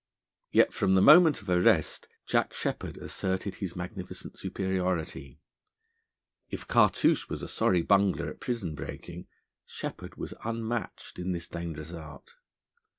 [0.49, 5.39] Yet from the moment of arrest Jack Sheppard asserted his magnificent superiority.
[6.49, 9.27] If Cartouche was a sorry bungler at prison breaking,
[9.63, 12.31] Sheppard was unmatched in this dangerous art.